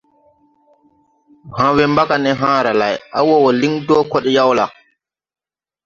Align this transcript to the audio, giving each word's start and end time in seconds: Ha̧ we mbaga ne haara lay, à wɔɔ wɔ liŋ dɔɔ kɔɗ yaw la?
Ha̧ 1.57 1.69
we 1.75 1.83
mbaga 1.91 2.15
ne 2.23 2.31
haara 2.41 2.71
lay, 2.81 2.95
à 3.17 3.19
wɔɔ 3.27 3.39
wɔ 3.43 3.49
liŋ 3.61 3.73
dɔɔ 3.87 4.01
kɔɗ 4.11 4.25
yaw 4.35 4.49
la? 4.57 4.65